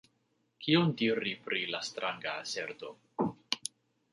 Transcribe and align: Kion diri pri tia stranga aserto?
Kion 0.63 0.87
diri 1.01 1.33
pri 1.49 1.61
tia 1.67 1.81
stranga 1.91 2.33
aserto? 2.47 2.91